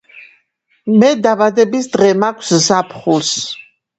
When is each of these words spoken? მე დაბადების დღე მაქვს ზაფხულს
მე 1.01 1.09
დაბადების 1.25 1.91
დღე 1.97 2.09
მაქვს 2.23 2.49
ზაფხულს 2.69 3.31